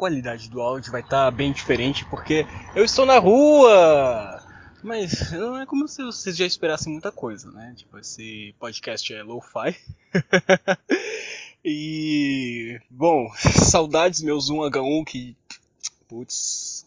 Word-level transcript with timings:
qualidade 0.00 0.48
do 0.48 0.62
áudio 0.62 0.90
vai 0.90 1.02
estar 1.02 1.26
tá 1.26 1.30
bem 1.30 1.52
diferente 1.52 2.06
porque 2.06 2.46
eu 2.74 2.82
estou 2.82 3.04
na 3.04 3.18
rua. 3.18 4.42
Mas 4.82 5.30
não 5.32 5.60
é 5.60 5.66
como 5.66 5.86
se 5.86 6.02
vocês 6.02 6.34
já 6.34 6.46
esperassem 6.46 6.90
muita 6.90 7.12
coisa, 7.12 7.50
né? 7.50 7.74
Tipo, 7.76 7.98
esse 7.98 8.54
podcast 8.58 9.12
é 9.12 9.22
lo-fi. 9.22 9.76
e. 11.62 12.80
Bom, 12.88 13.30
saudades 13.36 14.22
meus 14.22 14.50
1H1 14.50 15.04
que. 15.04 15.36
Putz. 16.08 16.86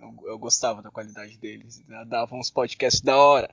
Eu, 0.00 0.14
eu 0.24 0.38
gostava 0.38 0.80
da 0.80 0.90
qualidade 0.90 1.36
deles. 1.36 1.82
Davam 2.06 2.40
uns 2.40 2.50
podcasts 2.50 3.02
da 3.02 3.18
hora. 3.18 3.50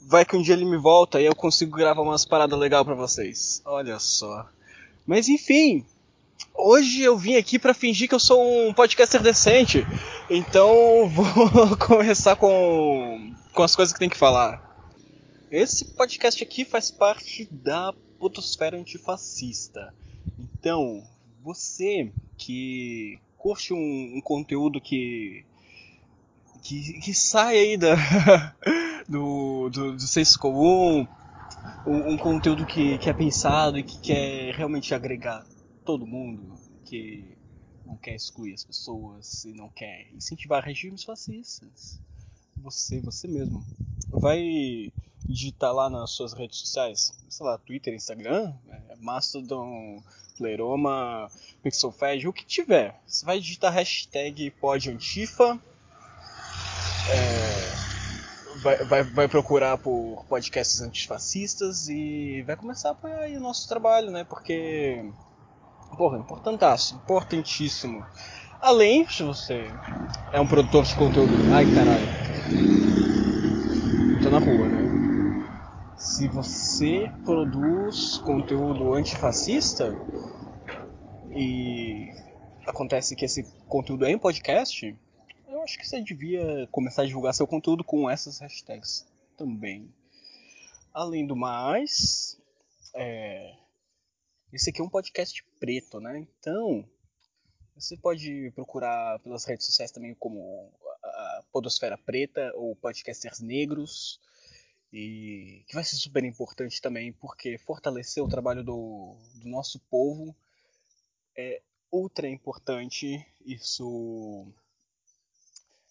Vai 0.00 0.24
que 0.24 0.34
um 0.34 0.40
dia 0.40 0.54
ele 0.54 0.64
me 0.64 0.78
volta 0.78 1.20
e 1.20 1.26
eu 1.26 1.36
consigo 1.36 1.76
gravar 1.76 2.00
umas 2.00 2.24
paradas 2.24 2.58
legais 2.58 2.82
para 2.82 2.94
vocês. 2.94 3.60
Olha 3.66 3.98
só. 3.98 4.48
Mas 5.06 5.28
enfim, 5.28 5.84
hoje 6.54 7.02
eu 7.02 7.16
vim 7.16 7.36
aqui 7.36 7.58
para 7.58 7.74
fingir 7.74 8.08
que 8.08 8.14
eu 8.14 8.20
sou 8.20 8.68
um 8.68 8.72
podcaster 8.72 9.22
decente. 9.22 9.86
Então 10.30 11.08
vou 11.10 11.76
começar 11.76 12.36
com, 12.36 13.34
com 13.52 13.62
as 13.62 13.74
coisas 13.74 13.92
que 13.92 13.98
tem 13.98 14.08
que 14.08 14.16
falar. 14.16 14.70
Esse 15.50 15.84
podcast 15.84 16.42
aqui 16.42 16.64
faz 16.64 16.90
parte 16.90 17.46
da 17.50 17.92
potosfera 18.18 18.76
antifascista. 18.78 19.92
Então, 20.38 21.02
você 21.42 22.10
que 22.38 23.18
curte 23.36 23.74
um, 23.74 24.16
um 24.16 24.20
conteúdo 24.22 24.80
que, 24.80 25.44
que, 26.62 27.00
que 27.00 27.12
sai 27.12 27.58
aí 27.58 27.76
da, 27.76 27.96
do, 29.06 29.68
do, 29.68 29.92
do 29.92 30.00
senso 30.00 30.38
comum, 30.38 31.06
um, 31.86 32.12
um, 32.12 32.16
conteúdo 32.16 32.64
que, 32.64 32.96
que 32.98 33.10
é 33.10 33.12
pensado 33.12 33.78
e 33.78 33.82
que 33.82 33.98
quer 33.98 34.54
realmente 34.54 34.94
agregar 34.94 35.44
todo 35.84 36.06
mundo, 36.06 36.54
que 36.84 37.36
não 37.84 37.96
quer 37.96 38.14
excluir 38.14 38.54
as 38.54 38.64
pessoas 38.64 39.44
e 39.44 39.52
não 39.52 39.68
quer 39.68 40.08
incentivar 40.12 40.64
regimes 40.64 41.04
fascistas. 41.04 42.00
Você, 42.56 43.00
você 43.00 43.26
mesmo. 43.26 43.64
Vai 44.10 44.92
digitar 45.26 45.72
lá 45.72 45.88
nas 45.88 46.10
suas 46.10 46.32
redes 46.32 46.58
sociais, 46.58 47.12
sei 47.28 47.46
lá, 47.46 47.56
Twitter, 47.58 47.94
Instagram, 47.94 48.52
é, 48.68 48.96
Mastodon, 48.96 50.02
Pleroma, 50.36 51.30
Pixelfed, 51.62 52.28
o 52.28 52.32
que 52.32 52.44
tiver. 52.44 53.00
Você 53.06 53.24
vai 53.24 53.40
digitar 53.40 53.72
hashtag 53.72 54.50
podantifa, 54.52 55.60
é, 57.10 57.82
vai, 58.62 58.84
vai, 58.84 59.02
vai 59.02 59.28
procurar 59.28 59.78
por 59.78 60.24
podcasts 60.28 60.80
antifascistas 60.80 61.88
e 61.88 62.42
vai 62.42 62.56
começar 62.56 62.90
a 62.90 62.92
apoiar 62.92 63.28
o 63.30 63.40
nosso 63.40 63.68
trabalho, 63.68 64.10
né? 64.10 64.24
Porque 64.24 65.04
Porra, 65.96 66.18
importantaço, 66.18 66.96
importantíssimo. 66.96 68.04
Além, 68.60 69.06
se 69.08 69.22
você 69.22 69.66
é 70.32 70.40
um 70.40 70.46
produtor 70.46 70.84
de 70.84 70.94
conteúdo. 70.94 71.32
Ai 71.52 71.64
caralho. 71.74 72.06
Tô 74.22 74.30
na 74.30 74.38
rua, 74.38 74.68
né? 74.68 74.82
Se 75.96 76.28
você 76.28 77.10
produz 77.24 78.18
conteúdo 78.18 78.94
antifascista 78.94 79.94
e 81.34 82.08
acontece 82.66 83.14
que 83.16 83.24
esse 83.24 83.44
conteúdo 83.68 84.06
é 84.06 84.10
em 84.10 84.18
podcast, 84.18 84.96
eu 85.48 85.62
acho 85.62 85.78
que 85.78 85.86
você 85.86 86.00
devia 86.00 86.66
começar 86.70 87.02
a 87.02 87.06
divulgar 87.06 87.34
seu 87.34 87.46
conteúdo 87.46 87.84
com 87.84 88.08
essas 88.08 88.38
hashtags 88.40 89.06
também. 89.36 89.92
Além 90.94 91.26
do 91.26 91.36
mais, 91.36 92.40
é, 92.94 93.54
esse 94.52 94.70
aqui 94.70 94.80
é 94.80 94.84
um 94.84 94.88
podcast 94.88 95.42
preto, 95.58 95.98
né? 95.98 96.18
Então, 96.18 96.86
você 97.74 97.96
pode 97.96 98.50
procurar 98.54 99.18
pelas 99.20 99.44
redes 99.44 99.64
sociais 99.64 99.90
também 99.90 100.14
como 100.14 100.70
a 101.02 101.44
Podosfera 101.50 101.96
Preta 101.96 102.52
ou 102.54 102.76
Podcasters 102.76 103.40
Negros. 103.40 104.20
E 104.92 105.64
que 105.66 105.74
vai 105.74 105.82
ser 105.82 105.96
super 105.96 106.22
importante 106.22 106.82
também, 106.82 107.14
porque 107.14 107.56
fortalecer 107.56 108.22
o 108.22 108.28
trabalho 108.28 108.62
do, 108.62 109.16
do 109.36 109.48
nosso 109.48 109.80
povo 109.90 110.36
é 111.34 111.62
ultra 111.90 112.28
importante. 112.28 113.26
Isso 113.46 114.46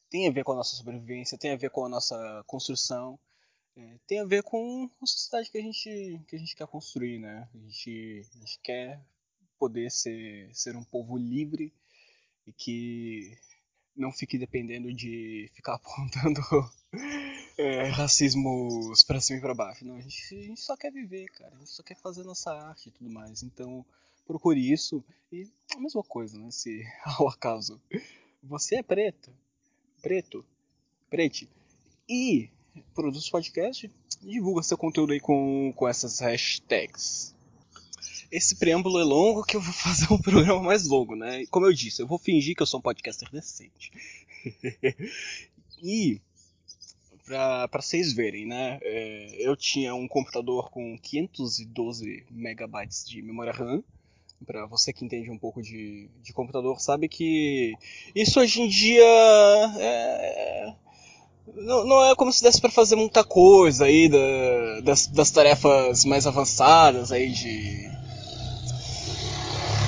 tem 0.08 0.28
a 0.28 0.32
ver 0.32 0.44
com 0.44 0.52
a 0.52 0.58
nossa 0.58 0.76
sobrevivência, 0.76 1.38
tem 1.38 1.52
a 1.52 1.58
ver 1.58 1.72
com 1.72 1.84
a 1.84 1.90
nossa 1.90 2.44
construção 2.46 3.20
é, 3.76 3.98
tem 4.08 4.20
a 4.20 4.26
ver 4.26 4.44
com 4.44 4.90
a 5.02 5.06
sociedade 5.06 5.50
que 5.50 5.58
a 5.58 5.62
gente, 5.62 6.22
que 6.28 6.36
a 6.36 6.40
gente 6.40 6.56
quer 6.56 6.68
construir, 6.68 7.20
né? 7.20 7.48
A 7.54 7.58
gente, 7.58 8.28
a 8.34 8.38
gente 8.40 8.60
quer 8.60 9.02
poder 9.58 9.90
ser, 9.92 10.50
ser 10.54 10.76
um 10.76 10.84
povo 10.84 11.18
livre 11.18 11.74
e 12.46 12.52
que 12.52 13.38
não 13.96 14.12
fique 14.12 14.38
dependendo 14.38 14.94
de 14.94 15.50
ficar 15.54 15.76
apontando 15.82 16.42
é, 17.58 17.90
racismos 17.90 19.04
para 19.04 19.22
cima 19.22 19.40
e 19.40 19.42
para 19.42 19.54
baixo. 19.54 19.86
Não, 19.86 19.96
a 19.96 20.02
gente, 20.02 20.36
a 20.36 20.42
gente 20.42 20.62
só 20.62 20.76
quer 20.76 20.92
viver, 20.92 21.28
cara. 21.28 21.56
A 21.56 21.60
gente 21.60 21.72
só 21.72 21.84
quer 21.84 21.96
fazer 21.96 22.24
nossa 22.24 22.52
arte 22.52 22.90
e 22.90 22.92
tudo 22.92 23.10
mais. 23.10 23.44
Então, 23.44 23.86
procure 24.26 24.72
isso. 24.72 25.04
E 25.32 25.50
a 25.76 25.80
mesma 25.80 26.04
coisa, 26.04 26.38
né? 26.38 26.52
Se 26.52 26.84
ao 27.20 27.30
acaso 27.30 27.82
você 28.44 28.78
é 28.78 28.84
preto, 28.84 29.32
preto, 30.02 30.44
prete, 31.10 31.48
e 32.10 32.50
produz 32.94 33.30
podcast, 33.30 33.90
divulga 34.22 34.64
seu 34.64 34.78
conteúdo 34.78 35.14
aí 35.14 35.20
com, 35.20 35.74
com 35.76 35.88
essas 35.88 36.20
hashtags. 36.20 37.36
Esse 38.32 38.56
preâmbulo 38.56 39.00
é 39.00 39.04
longo 39.04 39.44
que 39.44 39.58
eu 39.58 39.62
vou 39.62 39.74
fazer 39.74 40.12
um 40.12 40.22
programa 40.22 40.62
mais 40.62 40.88
longo, 40.88 41.16
né? 41.16 41.46
Como 41.48 41.66
eu 41.66 41.74
disse, 41.74 42.02
eu 42.02 42.08
vou 42.08 42.18
fingir 42.18 42.56
que 42.56 42.62
eu 42.62 42.68
sou 42.68 42.80
um 42.80 42.84
podcaster 42.84 43.30
decente. 43.32 43.92
e 45.82 46.22
para 47.26 47.82
vocês 47.82 48.14
verem, 48.14 48.46
né? 48.46 48.80
É, 48.82 49.36
eu 49.40 49.56
tinha 49.56 49.94
um 49.96 50.08
computador 50.08 50.70
com 50.70 50.98
512 50.98 52.26
megabytes 52.30 53.08
de 53.08 53.22
memória 53.22 53.54
RAM. 53.54 53.84
Para 54.46 54.66
você 54.66 54.92
que 54.92 55.06
entende 55.06 55.30
um 55.30 55.38
pouco 55.38 55.62
de, 55.62 56.10
de 56.24 56.34
computador, 56.34 56.82
sabe 56.82 57.08
que 57.08 57.74
isso 58.16 58.40
hoje 58.40 58.62
em 58.62 58.68
dia 58.68 59.04
é, 59.80 60.74
não, 61.48 61.86
não 61.86 62.04
é 62.04 62.16
como 62.16 62.32
se 62.32 62.44
desse 62.44 62.62
para 62.62 62.70
fazer 62.70 62.96
muita 62.96 63.24
coisa 63.24 63.86
aí 63.86 64.08
da, 64.08 64.82
das, 64.84 65.08
das 65.08 65.32
tarefas 65.32 66.06
mais 66.06 66.28
avançadas 66.28 67.12
aí 67.12 67.32
de. 67.32 67.90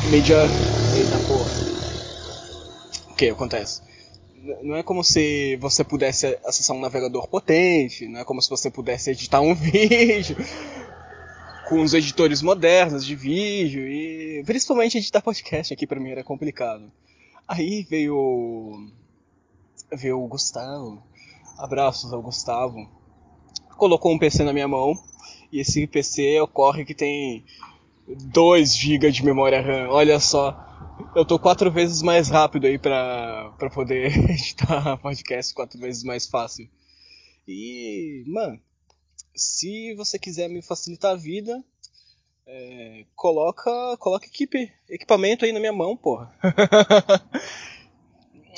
Media. 0.09 0.37
Eita 0.95 1.19
porra. 1.27 1.73
O 3.11 3.15
que 3.15 3.29
acontece? 3.29 3.81
Não 4.61 4.75
é 4.75 4.83
como 4.83 5.03
se 5.03 5.55
você 5.57 5.83
pudesse 5.83 6.37
acessar 6.43 6.75
um 6.75 6.81
navegador 6.81 7.27
potente, 7.27 8.07
não 8.07 8.19
é 8.19 8.25
como 8.25 8.41
se 8.41 8.49
você 8.49 8.69
pudesse 8.69 9.11
editar 9.11 9.39
um 9.39 9.55
vídeo 9.55 10.35
com 11.69 11.81
os 11.81 11.93
editores 11.93 12.41
modernos 12.41 13.05
de 13.05 13.15
vídeo 13.15 13.87
e 13.87 14.43
principalmente 14.45 14.97
editar 14.97 15.21
podcast 15.21 15.73
aqui 15.73 15.87
para 15.87 15.99
mim 15.99 16.11
era 16.11 16.23
complicado. 16.23 16.91
Aí 17.47 17.83
veio 17.89 18.89
veio 19.93 20.21
o 20.21 20.27
Gustavo 20.27 21.01
Abraços 21.57 22.11
ao 22.13 22.21
Gustavo. 22.21 22.89
Colocou 23.77 24.13
um 24.13 24.19
PC 24.19 24.43
na 24.43 24.53
minha 24.53 24.67
mão 24.67 24.93
e 25.51 25.59
esse 25.59 25.85
PC 25.87 26.39
ocorre 26.41 26.85
que 26.85 26.93
tem 26.93 27.45
2 28.07 28.75
GB 28.75 29.11
de 29.11 29.23
memória 29.23 29.61
RAM. 29.61 29.89
Olha 29.89 30.19
só, 30.19 30.57
eu 31.15 31.25
tô 31.25 31.37
quatro 31.39 31.71
vezes 31.71 32.01
mais 32.01 32.29
rápido 32.29 32.65
aí 32.65 32.77
pra, 32.77 33.53
pra 33.57 33.69
poder 33.69 34.07
editar 34.29 34.97
podcast, 34.97 35.53
quatro 35.53 35.79
vezes 35.79 36.03
mais 36.03 36.27
fácil. 36.27 36.69
E, 37.47 38.23
mano, 38.27 38.59
se 39.35 39.93
você 39.95 40.17
quiser 40.17 40.47
me 40.47 40.61
facilitar 40.61 41.11
a 41.11 41.15
vida, 41.15 41.63
é, 42.45 43.05
coloca, 43.15 43.71
coloca 43.97 44.25
equipe, 44.25 44.71
equipamento 44.89 45.45
aí 45.45 45.51
na 45.51 45.59
minha 45.59 45.73
mão, 45.73 45.95
porra. 45.95 46.33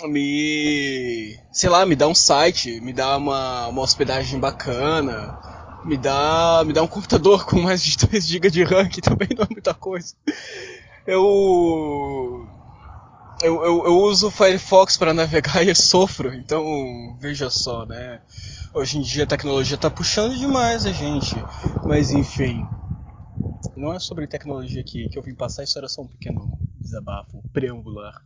me. 0.04 1.40
sei 1.52 1.70
lá, 1.70 1.86
me 1.86 1.96
dá 1.96 2.08
um 2.08 2.16
site, 2.16 2.82
me 2.82 2.92
dá 2.92 3.18
uma, 3.18 3.68
uma 3.68 3.82
hospedagem 3.82 4.40
bacana, 4.40 5.38
me 5.86 5.98
dá, 5.98 6.64
me 6.66 6.74
dá 6.74 6.84
um 6.84 6.88
computador 6.88 7.46
com 7.46 7.62
mais 7.62 7.82
de 7.82 7.96
2 8.06 8.26
GB 8.26 8.50
de 8.50 8.64
RAM, 8.64 8.90
que 8.90 9.02
também 9.02 9.30
não 9.36 9.44
é 9.44 9.48
muita 9.50 9.74
coisa. 9.74 10.14
Eu. 11.08 12.48
Eu, 13.44 13.66
eu, 13.66 13.86
eu 13.86 13.98
uso 14.00 14.30
o 14.30 14.32
Firefox 14.32 14.96
para 14.96 15.14
navegar 15.14 15.62
e 15.62 15.68
eu 15.68 15.76
sofro, 15.76 16.34
então 16.34 17.18
veja 17.20 17.50
só, 17.50 17.86
né? 17.86 18.22
Hoje 18.74 18.98
em 18.98 19.02
dia 19.02 19.26
a 19.26 19.28
tecnologia 19.28 19.76
está 19.76 19.90
puxando 19.90 20.38
demais 20.38 20.86
a 20.86 20.92
gente, 20.94 21.36
mas 21.86 22.12
enfim. 22.12 22.66
Não 23.76 23.94
é 23.94 24.00
sobre 24.00 24.26
tecnologia 24.26 24.80
aqui 24.80 25.10
que 25.10 25.20
eu 25.20 25.22
vim 25.22 25.36
passar, 25.36 25.64
isso 25.64 25.78
era 25.78 25.90
só 25.90 26.02
um 26.02 26.08
pequeno 26.08 26.58
desabafo 26.80 27.44
preambular 27.52 28.24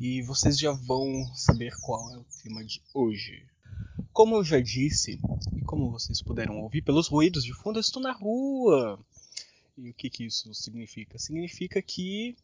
e 0.00 0.22
vocês 0.22 0.58
já 0.58 0.72
vão 0.72 1.26
saber 1.34 1.76
qual 1.82 2.10
é 2.14 2.16
o 2.16 2.24
tema 2.42 2.64
de 2.64 2.82
hoje. 2.94 3.46
Como 4.14 4.34
eu 4.34 4.42
já 4.42 4.58
disse, 4.58 5.20
e 5.52 5.60
como 5.60 5.90
vocês 5.90 6.22
puderam 6.22 6.58
ouvir 6.62 6.80
pelos 6.80 7.06
ruídos 7.06 7.44
de 7.44 7.52
fundo, 7.52 7.76
eu 7.76 7.82
estou 7.82 8.02
na 8.02 8.10
rua. 8.10 8.98
E 9.76 9.90
o 9.90 9.94
que, 9.94 10.08
que 10.08 10.24
isso 10.24 10.54
significa? 10.54 11.18
Significa 11.18 11.82
que 11.82 12.34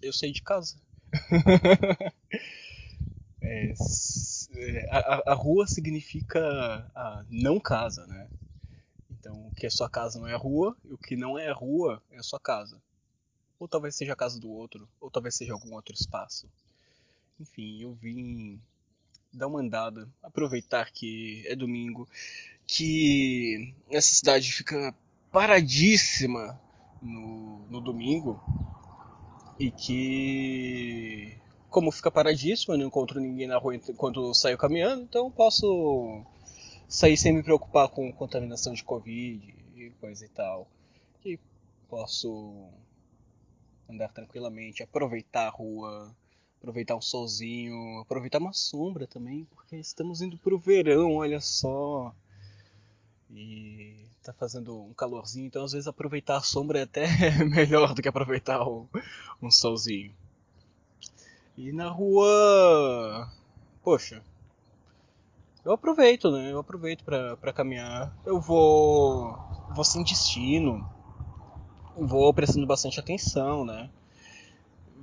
eu 0.00 0.12
saí 0.12 0.30
de 0.30 0.40
casa. 0.40 0.80
é, 3.42 3.74
a, 4.92 5.32
a, 5.32 5.34
rua 5.34 5.66
significa 5.66 6.38
a 6.94 7.24
não 7.28 7.58
casa, 7.58 8.06
né? 8.06 8.28
Então, 9.10 9.48
o 9.48 9.54
que 9.56 9.66
é 9.66 9.70
sua 9.70 9.90
casa 9.90 10.20
não 10.20 10.28
é 10.28 10.36
rua, 10.36 10.76
e 10.84 10.92
o 10.92 10.98
que 10.98 11.16
não 11.16 11.36
é 11.36 11.50
rua 11.50 12.00
é 12.12 12.22
sua 12.22 12.38
casa. 12.38 12.80
Ou 13.58 13.66
talvez 13.66 13.96
seja 13.96 14.12
a 14.12 14.16
casa 14.16 14.38
do 14.38 14.50
outro, 14.50 14.88
ou 15.00 15.10
talvez 15.10 15.34
seja 15.34 15.52
algum 15.52 15.74
outro 15.74 15.94
espaço. 15.94 16.48
Enfim, 17.40 17.82
eu 17.82 17.92
vim 17.94 18.60
dar 19.32 19.46
uma 19.46 19.60
andada, 19.60 20.08
aproveitar 20.22 20.90
que 20.90 21.44
é 21.46 21.54
domingo, 21.54 22.08
que 22.66 23.74
essa 23.90 24.14
cidade 24.14 24.52
fica 24.52 24.94
paradíssima 25.30 26.60
no, 27.02 27.66
no 27.68 27.80
domingo 27.80 28.40
e 29.58 29.70
que 29.70 31.38
como 31.76 31.92
fica 31.92 32.10
paradíssimo, 32.10 32.72
eu 32.72 32.78
não 32.78 32.86
encontro 32.86 33.20
ninguém 33.20 33.46
na 33.46 33.58
rua 33.58 33.76
enquanto 33.76 34.32
saio 34.32 34.56
caminhando, 34.56 35.02
então 35.02 35.30
posso 35.30 36.24
sair 36.88 37.18
sem 37.18 37.34
me 37.34 37.42
preocupar 37.42 37.88
com 37.88 38.10
contaminação 38.12 38.72
de 38.72 38.82
Covid 38.82 39.54
e 39.76 39.90
coisa 40.00 40.24
e 40.24 40.28
tal. 40.30 40.66
E 41.22 41.38
posso 41.86 42.70
andar 43.88 44.08
tranquilamente, 44.08 44.82
aproveitar 44.82 45.46
a 45.46 45.50
rua, 45.50 46.14
aproveitar 46.58 46.96
um 46.96 47.00
solzinho, 47.00 48.00
aproveitar 48.00 48.38
uma 48.38 48.52
sombra 48.52 49.06
também, 49.06 49.46
porque 49.54 49.76
estamos 49.76 50.20
indo 50.20 50.36
pro 50.38 50.58
verão, 50.58 51.16
olha 51.16 51.40
só. 51.40 52.14
E 53.30 53.94
tá 54.22 54.32
fazendo 54.32 54.82
um 54.82 54.92
calorzinho, 54.92 55.46
então 55.46 55.64
às 55.64 55.72
vezes 55.72 55.86
aproveitar 55.86 56.36
a 56.36 56.42
sombra 56.42 56.80
é 56.80 56.82
até 56.82 57.06
melhor 57.44 57.94
do 57.94 58.02
que 58.02 58.08
aproveitar 58.08 58.66
o, 58.66 58.88
um 59.40 59.50
solzinho. 59.50 60.14
E 61.56 61.72
na 61.72 61.88
rua. 61.88 63.32
Poxa. 63.82 64.22
Eu 65.64 65.72
aproveito, 65.72 66.30
né? 66.30 66.52
Eu 66.52 66.58
aproveito 66.58 67.02
pra 67.02 67.52
caminhar. 67.52 68.14
Eu 68.26 68.40
vou. 68.40 69.36
Vou 69.74 69.84
sem 69.84 70.04
destino. 70.04 70.88
Vou 71.98 72.32
prestando 72.34 72.66
bastante 72.66 73.00
atenção, 73.00 73.64
né? 73.64 73.88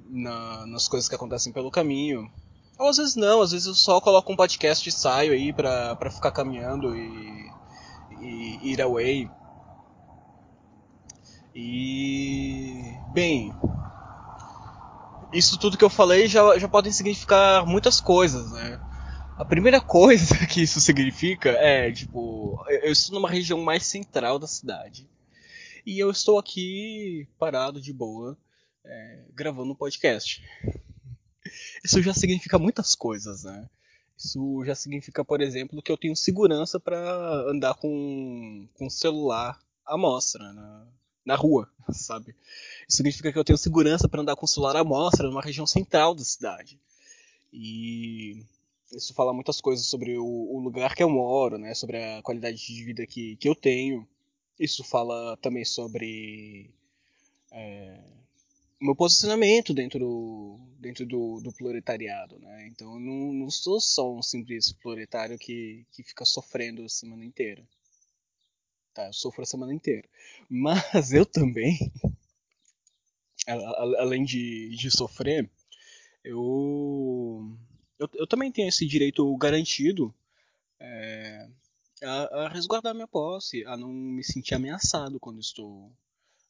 Na, 0.10 0.66
nas 0.68 0.88
coisas 0.88 1.10
que 1.10 1.16
acontecem 1.16 1.51
pelo 1.51 1.72
caminho. 1.72 2.31
Ou 2.78 2.88
às 2.88 2.98
vezes 2.98 3.16
não, 3.16 3.42
às 3.42 3.51
vezes 3.51 3.68
eu 3.68 3.74
só 3.74 4.00
coloco 4.00 4.31
um 4.31 4.36
podcast 4.36 4.88
e 4.88 4.92
saio 4.92 5.34
aí 5.34 5.51
pra, 5.51 5.95
pra 5.95 6.12
ficar 6.12 6.31
caminhando 6.31 6.95
e, 6.95 7.51
e 8.22 8.72
ir 8.72 8.81
away. 8.81 9.30
E. 11.56 12.96
Bem, 13.12 13.54
isso 15.34 15.57
tudo 15.57 15.78
que 15.78 15.84
eu 15.84 15.89
falei 15.89 16.28
já, 16.28 16.57
já 16.57 16.69
significar 16.92 17.66
muitas 17.66 18.00
coisas, 18.00 18.51
né? 18.51 18.80
A 19.38 19.44
primeira 19.44 19.81
coisa 19.81 20.46
que 20.46 20.62
isso 20.62 20.80
significa 20.80 21.50
é, 21.50 21.92
tipo, 21.92 22.63
eu 22.68 22.92
estou 22.92 23.16
numa 23.16 23.30
região 23.30 23.62
mais 23.62 23.86
central 23.86 24.38
da 24.38 24.48
cidade. 24.48 25.07
E 25.86 26.00
eu 26.00 26.10
estou 26.10 26.40
aqui 26.40 27.28
parado 27.38 27.82
de 27.82 27.92
boa, 27.92 28.38
é, 28.86 29.24
gravando 29.34 29.74
um 29.74 29.76
podcast. 29.76 30.44
Isso 31.84 32.02
já 32.02 32.14
significa 32.14 32.58
muitas 32.58 32.96
coisas, 32.96 33.44
né? 33.44 33.70
Isso 34.18 34.64
já 34.66 34.76
significa, 34.76 35.26
por 35.26 35.42
exemplo, 35.42 35.82
que 35.82 35.92
eu 35.92 35.98
tenho 35.98 36.16
segurança 36.16 36.80
para 36.80 36.98
andar 37.50 37.74
com, 37.76 38.68
com 38.76 38.90
celular 38.90 39.60
à 39.86 39.98
mostra 39.98 40.54
na, 40.54 40.88
na 41.26 41.36
rua, 41.36 41.70
sabe? 41.92 42.36
Isso 42.88 42.98
significa 42.98 43.32
que 43.32 43.38
eu 43.38 43.44
tenho 43.44 43.58
segurança 43.58 44.08
para 44.08 44.22
andar 44.22 44.36
com 44.36 44.48
celular 44.48 44.78
à 44.78 44.84
mostra 44.84 45.28
numa 45.28 45.42
região 45.42 45.68
central 45.68 46.16
da 46.16 46.24
cidade. 46.24 46.80
E 47.52 48.42
isso 48.92 49.14
fala 49.14 49.34
muitas 49.34 49.60
coisas 49.60 49.86
sobre 49.86 50.18
o, 50.18 50.26
o, 50.26 50.60
lugar 50.60 50.96
que 50.96 51.04
eu 51.04 51.10
moro, 51.10 51.58
né? 51.58 51.74
Sobre 51.74 51.98
a 51.98 52.22
qualidade 52.22 52.58
de 52.58 52.84
vida 52.84 53.06
que, 53.06 53.36
que 53.36 53.50
eu 53.50 53.56
tenho. 53.56 54.08
Isso 54.60 54.84
fala 54.84 55.36
também 55.38 55.66
sobre 55.66 56.70
é, 57.52 58.00
meu 58.80 58.96
posicionamento 58.96 59.74
dentro, 59.74 60.60
dentro 60.78 61.06
do, 61.06 61.40
do 61.42 61.54
proletariado, 61.54 62.38
né? 62.40 62.68
Então 62.68 62.94
eu 62.94 63.00
não, 63.00 63.34
não 63.34 63.50
sou 63.50 63.80
só 63.80 64.14
um 64.14 64.22
simples 64.22 64.74
proletário 64.74 65.38
que, 65.40 65.86
que 65.92 66.04
fica 66.04 66.26
sofrendo 66.26 66.84
a 66.84 66.90
semana 66.90 67.24
inteira. 67.24 67.64
Tá, 68.94 69.08
eu 69.08 69.14
sofro 69.14 69.42
a 69.42 69.46
semana 69.46 69.74
inteira. 69.74 70.08
Mas 70.50 71.14
eu 71.14 71.26
também, 71.26 71.78
além 73.48 74.24
de, 74.24 74.70
de 74.76 74.92
sofrer, 74.92 75.50
eu, 76.24 77.58
eu, 77.98 78.10
eu, 78.14 78.28
também 78.28 78.52
tenho 78.52 78.70
esse 78.70 78.86
direito 78.86 79.36
garantido 79.38 80.14
é, 80.80 81.50
a, 82.04 82.46
a, 82.46 82.50
resguardar 82.50 82.94
minha 82.94 83.08
posse, 83.08 83.66
a 83.66 83.78
não 83.78 83.90
me 83.90 84.24
sentir 84.24 84.56
ameaçado 84.56 85.20
quando 85.20 85.40
estou 85.40 85.92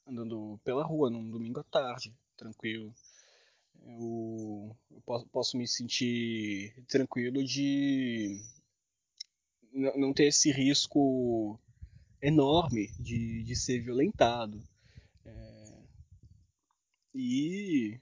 andando 0.08 0.60
pela 0.64 0.84
rua 0.84 1.10
num 1.10 1.30
domingo 1.30 1.60
à 1.60 1.64
tarde, 1.64 2.14
tranquilo. 2.36 2.94
Eu, 3.86 4.76
eu 4.92 5.02
posso, 5.02 5.28
posso, 5.28 5.58
me 5.58 5.68
sentir 5.68 6.74
tranquilo 6.88 7.44
de 7.44 8.40
não 9.74 10.14
ter 10.14 10.26
esse 10.26 10.52
risco 10.52 11.60
enorme 12.22 12.92
de, 13.00 13.44
de 13.44 13.56
ser 13.56 13.80
violentado. 13.80 14.62
É, 15.26 15.84
e 17.14 18.00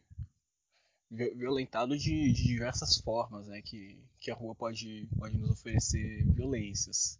violentado 1.09 1.97
de, 1.97 2.31
de, 2.31 2.43
diversas 2.43 2.97
formas, 2.97 3.47
né, 3.47 3.61
que, 3.61 3.97
que 4.19 4.31
a 4.31 4.35
rua 4.35 4.55
pode, 4.55 5.07
pode 5.17 5.37
nos 5.37 5.51
oferecer 5.51 6.23
violências. 6.31 7.19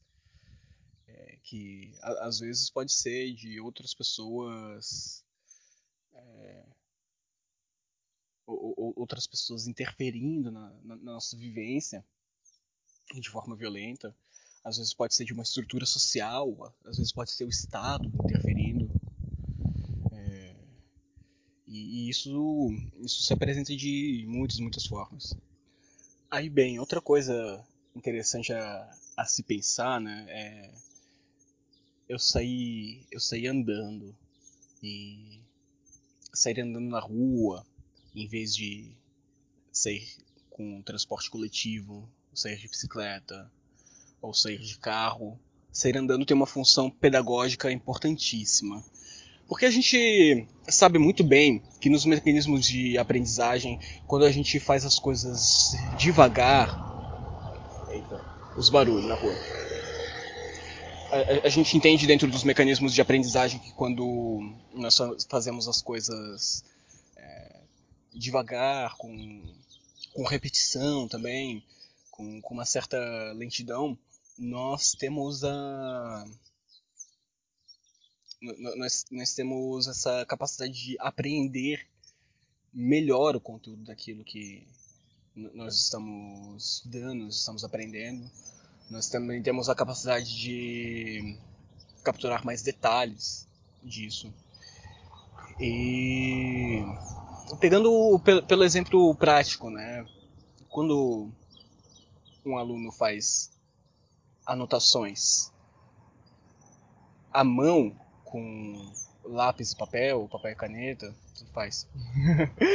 Que 1.44 1.94
a, 2.02 2.28
às 2.28 2.40
vezes 2.40 2.70
pode 2.70 2.92
ser 2.92 3.34
de 3.34 3.60
outras 3.60 3.94
pessoas. 3.94 5.24
É, 6.14 6.66
ou, 8.46 8.74
ou, 8.78 8.94
outras 8.98 9.28
pessoas 9.28 9.68
interferindo 9.68 10.52
na, 10.52 10.70
na, 10.84 10.96
na 10.96 11.14
nossa 11.14 11.38
vivência 11.38 12.06
de 13.14 13.30
forma 13.30 13.56
violenta 13.56 14.16
às 14.64 14.78
vezes 14.78 14.94
pode 14.94 15.16
ser 15.16 15.26
de 15.26 15.34
uma 15.34 15.44
estrutura 15.44 15.86
social, 15.86 16.74
às 16.86 16.98
vezes 16.98 17.12
pode 17.12 17.32
ser 17.32 17.46
o 17.46 17.50
Estado 17.50 18.06
interferindo. 18.24 18.90
É, 20.12 20.56
e, 21.68 22.06
e 22.06 22.10
isso, 22.10 22.70
isso 23.00 23.24
se 23.24 23.34
apresenta 23.34 23.76
de 23.76 24.26
muitas, 24.28 24.60
muitas 24.60 24.86
formas. 24.86 25.36
Aí, 26.30 26.50
bem, 26.50 26.80
outra 26.80 27.02
coisa 27.02 27.64
interessante 27.96 28.54
a, 28.54 28.92
a 29.18 29.26
se 29.26 29.44
pensar, 29.44 30.00
né, 30.00 30.26
é 30.30 30.72
eu 32.12 32.20
saí, 32.20 33.06
eu 33.10 33.22
saí 33.22 33.48
andando 33.48 34.14
e 34.84 35.40
sair 36.34 36.60
andando 36.60 36.90
na 36.90 37.00
rua 37.00 37.66
em 38.14 38.28
vez 38.28 38.54
de 38.54 38.92
sair 39.72 40.06
com 40.50 40.82
transporte 40.82 41.32
coletivo, 41.32 42.10
sair 42.34 42.58
de 42.58 42.68
bicicleta, 42.68 43.50
ou 44.22 44.34
sair 44.34 44.60
de 44.60 44.78
carro, 44.78 45.40
sair 45.72 45.98
andando 45.98 46.26
tem 46.26 46.36
uma 46.36 46.46
função 46.46 46.92
pedagógica 46.92 47.72
importantíssima. 47.72 48.84
Porque 49.48 49.66
a 49.66 49.72
gente 49.72 50.46
sabe 50.68 51.00
muito 51.00 51.24
bem 51.24 51.64
que 51.80 51.90
nos 51.90 52.04
mecanismos 52.06 52.66
de 52.66 52.98
aprendizagem, 52.98 53.80
quando 54.06 54.26
a 54.26 54.32
gente 54.32 54.60
faz 54.60 54.86
as 54.86 55.00
coisas 55.00 55.72
devagar. 55.98 57.88
Eita, 57.90 58.22
os 58.58 58.70
barulhos 58.70 59.06
na 59.06 59.16
rua. 59.16 59.71
A, 61.12 61.46
a, 61.46 61.50
gente 61.50 61.76
entende 61.76 62.08
dentro 62.08 62.30
dos 62.30 62.44
mecanismos 62.46 62.94
de 62.94 63.02
aprendizagem 63.02 63.60
que 63.60 63.74
quando 63.74 64.56
nós 64.74 64.98
fazemos 65.28 65.68
as 65.68 65.82
coisas 65.82 66.64
é, 67.18 67.60
devagar, 68.14 68.96
com, 68.96 69.44
com 70.14 70.24
repetição 70.24 71.10
também, 71.10 71.62
com, 72.10 72.42
com 72.42 72.54
uma 72.54 72.66
certa 72.66 72.98
lentidão, 73.34 73.98
nós 74.38 74.94
temos 74.94 75.44
a 75.44 76.26
nós, 78.78 79.06
nós 79.12 79.34
temos 79.36 79.88
essa 79.88 80.26
capacidade 80.26 80.74
de 80.74 80.98
apreender 81.00 81.86
melhor 82.74 83.36
o 83.36 83.42
conteúdo 83.42 83.84
daquilo 83.84 84.24
que 84.24 84.66
nós 85.36 85.76
estamos 85.76 86.76
estudando, 86.76 87.26
nós 87.26 87.36
estamos 87.36 87.64
aprendendo. 87.64 88.30
Nós 88.92 89.08
também 89.08 89.42
temos 89.42 89.70
a 89.70 89.74
capacidade 89.74 90.38
de 90.38 91.38
capturar 92.04 92.46
mais 92.46 92.62
detalhes 92.62 93.48
disso. 93.82 94.34
E 95.58 96.84
pegando 97.62 98.20
pelo 98.46 98.66
exemplo 98.66 99.16
prático, 99.16 99.70
né? 99.70 100.06
Quando 100.68 101.32
um 102.46 102.58
aluno 102.58 102.92
faz 102.92 103.50
anotações 104.46 105.54
à 107.32 107.46
mão 107.46 107.96
com 108.26 108.92
lápis 109.24 109.72
e 109.72 109.78
papel, 109.78 110.28
papel 110.30 110.52
e 110.52 110.56
caneta, 110.56 111.16
tudo 111.38 111.50
faz. 111.52 111.88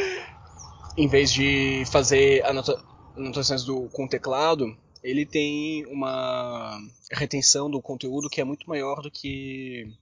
em 0.97 1.09
vez 1.09 1.31
de 1.31 1.85
fazer 1.93 2.43
anota 2.47 2.83
anotações 3.15 3.65
do, 3.65 3.91
com 3.91 4.09
teclado, 4.09 4.75
ele 5.03 5.25
tem 5.25 5.87
uma 5.87 6.79
retenção 7.13 7.71
do 7.71 7.81
conteúdo 7.81 8.29
que 8.29 8.41
é 8.41 8.45
muito 8.45 8.69
maior 8.69 9.03
do 9.03 9.11
que 9.11 9.93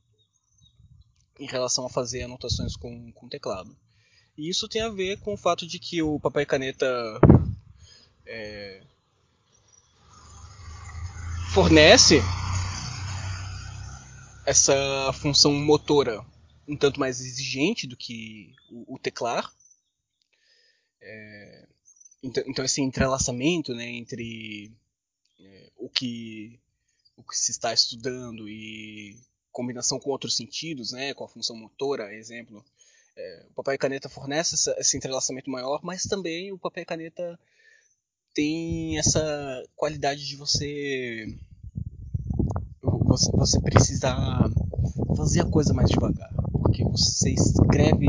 em 1.39 1.47
relação 1.47 1.87
a 1.87 1.91
fazer 1.91 2.23
anotações 2.23 2.77
com, 2.77 3.13
com 3.13 3.29
teclado. 3.29 3.77
E 4.37 4.49
isso 4.49 4.69
tem 4.69 4.83
a 4.83 4.89
ver 4.89 5.19
com 5.21 5.35
o 5.35 5.39
fato 5.39 5.67
de 5.67 5.79
que 5.79 6.03
o 6.03 6.19
papel 6.19 6.43
e 6.43 6.47
caneta 6.47 6.87
é, 8.27 8.83
fornece 11.53 12.21
essa 14.47 15.13
função 15.15 15.53
motora 15.53 16.25
um 16.67 16.77
tanto 16.77 16.99
mais 16.99 17.21
exigente 17.21 17.87
do 17.87 17.97
que 17.97 18.55
o, 18.71 18.95
o 18.95 18.99
teclar. 18.99 19.53
É, 21.01 21.69
então, 22.23 22.43
então, 22.47 22.65
esse 22.65 22.81
entrelaçamento 22.81 23.75
né, 23.75 23.87
entre 23.91 24.73
é, 25.41 25.71
o, 25.77 25.89
que, 25.89 26.59
o 27.17 27.23
que 27.23 27.37
se 27.37 27.51
está 27.51 27.73
estudando 27.73 28.49
e 28.49 29.17
combinação 29.53 30.01
com 30.01 30.11
outros 30.11 30.37
sentidos, 30.37 30.93
né, 30.93 31.15
com 31.15 31.25
a 31.25 31.29
função 31.29 31.57
motora, 31.57 32.13
exemplo, 32.13 32.65
é, 33.17 33.47
o 33.49 33.55
papel 33.55 33.75
e 33.75 33.79
caneta 33.79 34.09
fornece 34.09 34.55
essa, 34.55 34.75
esse 34.79 34.97
entrelaçamento 34.97 35.51
maior, 35.51 35.81
mas 35.83 36.03
também 36.03 36.53
o 36.53 36.59
papel 36.59 36.83
e 36.83 36.87
caneta 36.87 37.39
tem 38.35 38.99
essa 38.99 39.65
qualidade 39.77 40.27
de 40.27 40.37
você 40.37 41.39
você, 42.83 43.31
você 43.31 43.61
precisar 43.61 44.51
fazer 45.17 45.43
a 45.43 45.51
coisa 45.51 45.73
mais 45.73 45.89
devagar, 45.89 46.33
porque 46.53 46.83
você 46.83 47.31
escreve 47.31 48.09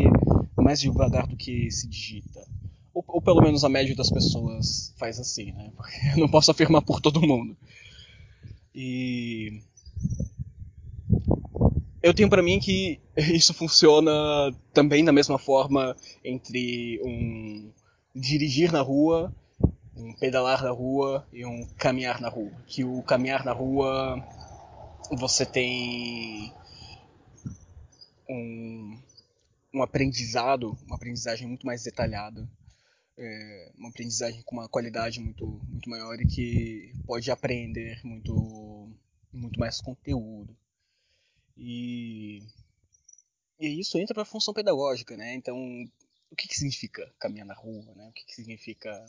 mais 0.58 0.80
devagar 0.80 1.28
do 1.28 1.38
que 1.38 1.70
se 1.70 1.88
digita. 1.88 2.55
Pelo 3.26 3.42
menos 3.42 3.64
a 3.64 3.70
média 3.70 3.96
das 3.96 4.12
pessoas 4.12 4.94
faz 4.98 5.20
assim, 5.20 5.52
né? 5.52 5.72
Porque 5.76 5.98
eu 6.14 6.18
não 6.20 6.30
posso 6.30 6.52
afirmar 6.52 6.84
por 6.84 7.02
todo 7.02 7.20
mundo. 7.20 7.58
E 8.74 9.62
eu 12.04 12.14
tenho 12.14 12.30
para 12.30 12.44
mim 12.44 12.60
que 12.60 13.00
isso 13.18 13.52
funciona 13.52 14.12
também 14.72 15.04
da 15.04 15.12
mesma 15.12 15.40
forma 15.40 15.98
entre 16.24 17.02
um 17.04 17.72
dirigir 18.16 18.72
na 18.72 18.82
rua, 18.82 19.34
um 19.98 20.14
pedalar 20.14 20.64
na 20.64 20.70
rua 20.70 21.28
e 21.34 21.44
um 21.44 21.66
caminhar 21.78 22.22
na 22.22 22.30
rua. 22.30 22.52
Que 22.68 22.84
o 22.84 23.02
caminhar 23.02 23.44
na 23.44 23.54
rua 23.54 24.24
você 25.18 25.48
tem 25.48 26.54
um, 28.30 29.00
um 29.74 29.82
aprendizado, 29.82 30.78
uma 30.86 30.96
aprendizagem 30.96 31.48
muito 31.48 31.66
mais 31.66 31.84
detalhada, 31.84 32.48
é, 33.18 33.72
uma 33.78 33.90
aprendizagem 33.90 34.42
com 34.44 34.56
uma 34.56 34.70
qualidade 34.70 35.20
muito, 35.20 35.46
muito 35.68 35.90
maior 35.90 36.20
e 36.20 36.28
que 36.28 36.94
pode 37.06 37.32
aprender 37.32 38.00
muito, 38.04 38.90
muito 39.32 39.60
mais 39.60 39.80
conteúdo. 39.80 40.56
E, 41.58 42.44
e 43.60 43.80
isso 43.80 43.98
entra 43.98 44.14
para 44.14 44.24
a 44.24 44.26
função 44.26 44.54
pedagógica, 44.54 45.16
né? 45.16 45.34
Então, 45.36 45.58
o 46.30 46.36
que, 46.36 46.48
que 46.48 46.56
significa 46.56 47.10
caminhar 47.20 47.46
na 47.46 47.54
rua, 47.54 47.94
né? 47.96 48.10
O 48.10 48.12
que, 48.12 48.26
que 48.26 48.36
significa 48.36 49.06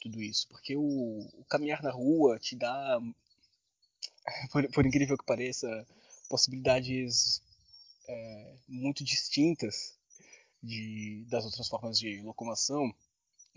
tudo 0.00 0.22
isso? 0.22 0.46
Porque 0.48 0.76
o, 0.76 0.82
o 0.82 1.44
caminhar 1.48 1.82
na 1.82 1.90
rua 1.90 2.38
te 2.38 2.54
dá 2.54 3.00
por, 4.52 4.68
por 4.70 4.86
incrível 4.86 5.18
que 5.18 5.24
pareça, 5.24 5.86
possibilidades 6.28 7.42
é, 8.08 8.56
muito 8.68 9.02
distintas 9.02 9.96
de, 10.62 11.24
das 11.28 11.44
outras 11.44 11.68
formas 11.68 11.98
de 11.98 12.20
locomoção, 12.22 12.94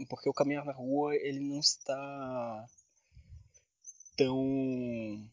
porque 0.05 0.29
o 0.29 0.33
caminhar 0.33 0.65
na 0.65 0.73
rua 0.73 1.15
ele 1.15 1.39
não 1.39 1.59
está 1.59 2.65
tão 4.15 5.29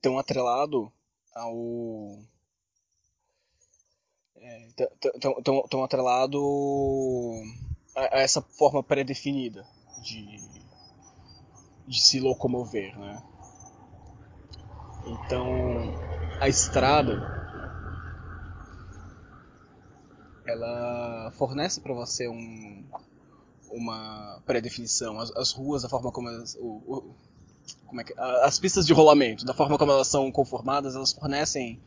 tão 0.00 0.18
atrelado 0.18 0.92
ao 1.34 2.18
é, 4.36 4.68
tão, 5.20 5.42
tão, 5.42 5.62
tão 5.68 5.84
atrelado 5.84 6.38
a, 7.94 8.16
a 8.16 8.20
essa 8.20 8.42
forma 8.42 8.82
pré-definida 8.82 9.64
de, 10.02 10.36
de 11.86 12.00
se 12.00 12.18
locomover, 12.18 12.98
né? 12.98 13.22
Então, 15.06 15.94
a 16.40 16.48
estrada 16.48 17.42
ela 20.46 21.32
fornece 21.36 21.80
para 21.80 21.94
você 21.94 22.28
um, 22.28 22.84
uma 23.72 24.40
pré-definição. 24.46 25.18
As, 25.18 25.30
as, 25.36 25.52
ruas, 25.52 25.84
a 25.84 25.88
forma 25.88 26.12
como 26.12 26.28
elas, 26.28 26.56
o, 26.60 26.66
o, 26.86 27.14
como 27.86 28.00
é 28.00 28.04
que, 28.04 28.14
as 28.18 28.58
pistas 28.58 28.86
de 28.86 28.92
rolamento, 28.92 29.44
da 29.44 29.54
forma 29.54 29.78
como 29.78 29.92
elas 29.92 30.08
são 30.08 30.30
conformadas, 30.30 30.94
elas 30.94 31.12
fornecem 31.12 31.80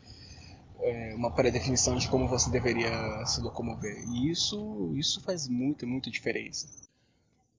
é, 0.80 1.14
uma 1.14 1.30
pré-definição 1.30 1.96
de 1.96 2.08
como 2.08 2.28
você 2.28 2.50
deveria 2.50 3.24
se 3.26 3.40
locomover. 3.40 3.96
E 4.08 4.30
isso, 4.30 4.92
isso 4.96 5.20
faz 5.20 5.48
muita, 5.48 5.86
muita 5.86 6.10
diferença. 6.10 6.68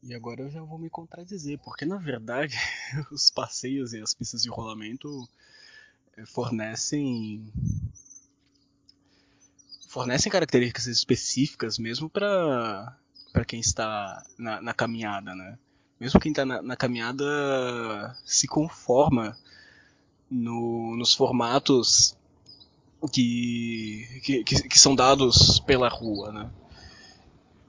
E 0.03 0.13
agora 0.13 0.43
eu 0.43 0.49
já 0.49 0.61
vou 0.61 0.77
me 0.77 0.89
contradizer, 0.89 1.59
porque 1.59 1.85
na 1.85 1.97
verdade 1.97 2.55
os 3.11 3.29
passeios 3.29 3.93
e 3.93 4.01
as 4.01 4.13
pistas 4.13 4.43
de 4.43 4.49
rolamento 4.49 5.27
eh, 6.15 6.25
fornecem 6.25 7.51
fornecem 9.89 10.31
características 10.31 10.85
específicas 10.85 11.79
mesmo 11.79 12.09
para 12.09 12.95
para 13.31 13.45
quem 13.45 13.59
está 13.59 14.23
na, 14.37 14.61
na, 14.61 14.73
caminhada, 14.73 15.35
né? 15.35 15.57
Mesmo 15.99 16.19
quem 16.19 16.31
está 16.31 16.45
na, 16.45 16.61
na, 16.61 16.75
caminhada 16.75 17.25
se 18.25 18.47
conforma 18.47 19.37
no, 20.29 20.95
nos 20.97 21.13
formatos 21.13 22.15
que, 23.11 24.21
que, 24.23 24.43
que, 24.43 24.79
são 24.79 24.95
dados 24.95 25.59
pela 25.59 25.89
rua, 25.89 26.31
né? 26.31 26.49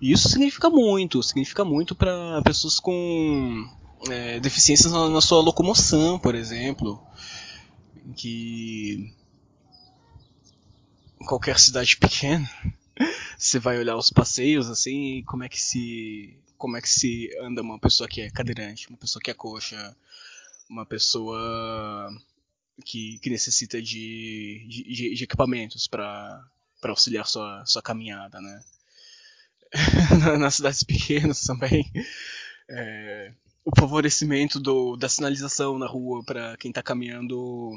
E 0.00 0.12
isso 0.12 0.29
significa 0.29 0.71
muito, 0.71 1.23
significa 1.23 1.65
muito 1.65 1.95
para 1.95 2.41
pessoas 2.43 2.79
com 2.79 3.69
é, 4.09 4.38
deficiências 4.41 4.93
na, 4.93 5.09
na, 5.09 5.21
sua 5.21 5.41
locomoção, 5.43 6.19
por 6.19 6.35
exemplo, 6.35 7.03
que 8.17 9.12
qualquer 11.27 11.59
cidade 11.59 11.97
pequena 11.97 12.49
você 13.38 13.59
vai 13.59 13.78
olhar 13.78 13.97
os 13.97 14.11
passeios 14.11 14.69
assim, 14.69 15.23
como 15.26 15.45
é 15.45 15.49
que 15.49 15.61
se 15.61 16.38
como 16.57 16.76
é 16.76 16.81
que 16.81 16.88
se 16.88 17.31
anda 17.40 17.62
uma 17.62 17.78
pessoa 17.78 18.09
que 18.09 18.21
é 18.21 18.31
cadeirante, 18.31 18.88
uma 18.88 18.99
pessoa 18.99 19.23
que 19.23 19.31
é 19.31 19.35
coxa, 19.35 19.97
uma 20.69 20.85
pessoa 20.85 22.11
que, 22.85 23.19
que 23.19 23.31
necessita 23.31 23.81
de, 23.81 24.67
de, 24.69 25.14
de 25.14 25.25
equipamentos 25.25 25.87
para 25.87 26.45
auxiliar 26.83 27.26
sua, 27.26 27.64
sua 27.64 27.81
caminhada, 27.81 28.40
né? 28.40 28.64
nas 30.38 30.57
cidades 30.57 30.83
pequenas 30.83 31.43
também. 31.43 31.90
É, 32.69 33.33
o 33.64 33.71
favorecimento 33.78 34.59
do, 34.59 34.97
da 34.97 35.09
sinalização 35.09 35.78
na 35.78 35.87
rua 35.87 36.25
para 36.25 36.57
quem 36.57 36.71
está 36.71 36.83
caminhando 36.83 37.73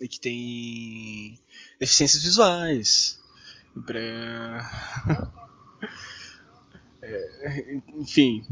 e 0.00 0.08
que 0.08 0.20
tem 0.20 1.38
deficiências 1.78 2.22
visuais. 2.22 3.21
Pra... 3.86 5.32
É, 7.04 7.80
enfim, 7.98 8.46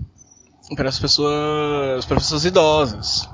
para 0.74 0.88
as 0.88 0.98
pessoas, 0.98 2.04
para 2.04 2.16
pessoas 2.16 2.44
idosas. 2.44 3.28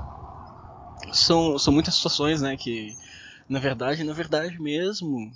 São, 1.11 1.57
são 1.57 1.73
muitas 1.73 1.95
situações, 1.95 2.39
né, 2.39 2.55
que 2.55 2.95
na 3.49 3.59
verdade, 3.59 4.03
na 4.03 4.13
verdade 4.13 4.61
mesmo, 4.61 5.31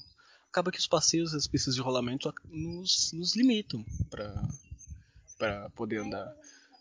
acaba 0.50 0.72
que 0.72 0.80
os 0.80 0.88
passeios 0.88 1.34
e 1.34 1.38
as 1.38 1.48
pistas 1.48 1.76
de 1.76 1.82
rolamento 1.82 2.34
nos, 2.50 3.12
nos 3.14 3.36
limitam 3.36 3.86
para 4.10 5.70
poder 5.76 6.02
andar. 6.02 6.32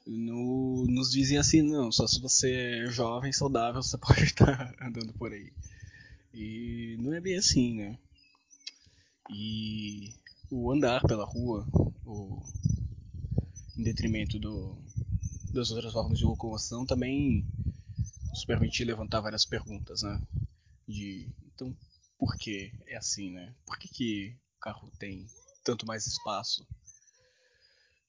No, 0.07 0.87
nos 0.89 1.13
dizem 1.13 1.39
assim, 1.39 1.63
não, 1.63 1.93
só 1.93 2.07
se 2.07 2.21
você 2.21 2.83
é 2.85 2.91
jovem, 2.91 3.33
saudável, 3.33 3.83
você 3.83 3.97
pode 3.99 4.25
estar 4.25 4.75
andando 4.81 5.13
por 5.13 5.33
aí. 5.33 5.53
E 6.35 6.97
não 6.99 7.15
é 7.15 7.21
bem 7.21 7.37
assim, 7.37 7.77
né? 7.77 7.99
E 9.33 10.15
o 10.51 10.73
andar 10.73 11.03
pela 11.03 11.25
rua, 11.25 11.67
o, 12.05 12.43
em 13.79 13.83
detrimento 13.83 14.39
do, 14.39 14.77
das 15.53 15.71
outras 15.71 15.93
formas 15.93 16.19
de 16.19 16.25
locomoção, 16.25 16.85
também 16.85 17.47
nos 18.31 18.45
permite 18.45 18.85
levantar 18.85 19.21
várias 19.21 19.45
perguntas, 19.45 20.03
né? 20.03 20.21
De, 20.87 21.29
então, 21.55 21.77
por 22.19 22.37
que 22.37 22.73
é 22.87 22.97
assim, 22.97 23.31
né? 23.31 23.55
Por 23.65 23.79
que, 23.79 23.89
que 23.89 24.37
o 24.57 24.61
carro 24.61 24.91
tem 24.99 25.27
tanto 25.65 25.87
mais 25.87 26.07
espaço 26.07 26.67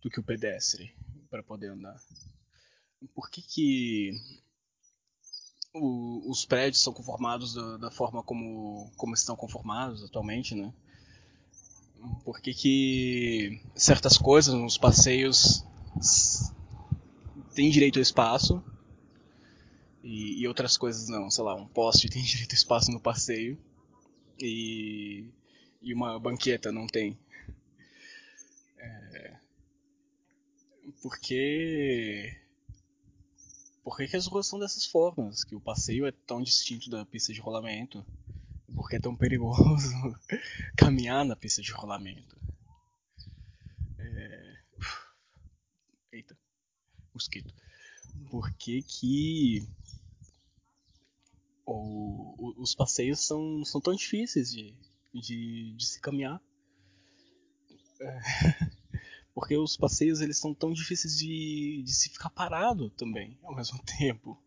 do 0.01 0.09
que 0.09 0.19
o 0.19 0.23
pedestre 0.23 0.95
para 1.29 1.43
poder 1.43 1.71
andar? 1.71 1.99
Por 3.13 3.29
que, 3.29 3.41
que 3.41 4.11
o, 5.73 6.29
os 6.29 6.45
prédios 6.45 6.83
são 6.83 6.93
conformados 6.93 7.53
da, 7.53 7.77
da, 7.77 7.91
forma 7.91 8.23
como, 8.23 8.91
como 8.97 9.13
estão 9.13 9.35
conformados 9.35 10.03
atualmente, 10.03 10.53
né? 10.55 10.73
Por 12.23 12.39
que, 12.39 12.53
que 12.53 13.61
certas 13.75 14.17
coisas 14.17 14.53
nos 14.53 14.77
passeios 14.77 15.63
têm 17.53 17.69
direito 17.69 17.97
ao 17.97 18.01
espaço 18.03 18.63
e, 20.03 20.41
e, 20.41 20.47
outras 20.47 20.77
coisas 20.77 21.07
não? 21.09 21.29
Sei 21.29 21.43
lá, 21.43 21.55
um 21.55 21.67
poste 21.67 22.09
tem 22.09 22.23
direito 22.23 22.53
ao 22.53 22.57
espaço 22.57 22.91
no 22.91 22.99
passeio 22.99 23.57
e, 24.39 25.25
e 25.81 25.93
uma 25.93 26.19
banqueta 26.19 26.71
não 26.71 26.87
tem. 26.87 27.17
É, 28.77 29.35
porque 31.01 32.41
por 33.83 33.97
que, 33.97 34.15
as 34.15 34.27
ruas 34.27 34.47
são 34.47 34.59
dessas 34.59 34.85
formas? 34.85 35.43
Que 35.43 35.55
o 35.55 35.59
passeio 35.59 36.05
é 36.05 36.11
tão 36.11 36.41
distinto 36.41 36.89
da 36.89 37.05
pista 37.05 37.33
de 37.33 37.41
rolamento? 37.41 38.05
Por 38.75 38.89
que 38.89 38.95
é 38.95 38.99
tão 38.99 39.15
perigoso 39.15 39.91
caminhar 40.77 41.25
na 41.25 41.35
pista 41.35 41.61
de 41.61 41.71
rolamento? 41.71 42.39
É... 43.97 44.57
Eita, 46.11 46.37
mosquito. 47.13 47.53
Por 48.29 48.51
que 48.53 48.81
que 48.81 49.67
o, 51.65 52.53
os 52.61 52.75
passeios 52.75 53.25
são, 53.25 53.63
são 53.63 53.79
tão 53.79 53.95
difíceis 53.95 54.51
de, 54.51 54.75
de, 55.13 55.73
de 55.75 55.85
se 55.85 55.99
caminhar? 55.99 56.41
É... 57.99 58.19
Porque 59.33 59.55
os 59.55 59.77
passeios 59.77 60.19
eles 60.19 60.37
são 60.37 60.53
tão 60.53 60.73
difíceis 60.73 61.17
de, 61.17 61.83
de 61.83 61.93
se 61.93 62.09
ficar 62.09 62.29
parado 62.29 62.89
também, 62.91 63.37
ao 63.43 63.55
mesmo 63.55 63.81
tempo, 63.97 64.41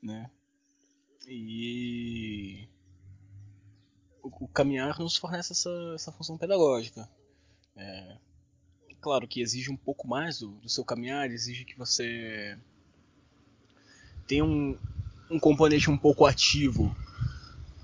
né? 0.00 0.30
E 1.26 2.68
o, 4.24 4.48
caminhar 4.48 4.98
nos 4.98 5.16
fornece 5.16 5.52
essa, 5.52 5.70
essa 5.94 6.12
função 6.12 6.38
pedagógica. 6.38 7.08
É, 7.76 8.16
claro 9.00 9.28
que 9.28 9.42
exige 9.42 9.70
um 9.70 9.76
pouco 9.76 10.08
mais 10.08 10.38
do, 10.38 10.52
do 10.56 10.68
seu 10.68 10.84
caminhar, 10.84 11.30
exige 11.30 11.64
que 11.64 11.76
você 11.76 12.58
tenha 14.26 14.44
um, 14.44 14.78
um 15.30 15.38
componente 15.38 15.90
um 15.90 15.98
pouco 15.98 16.24
ativo. 16.24 16.94